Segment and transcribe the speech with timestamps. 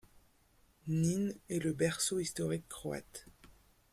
[0.87, 3.27] Nin est le berceau historique croate.